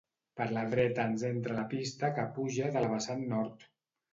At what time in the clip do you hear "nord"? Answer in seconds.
3.37-3.71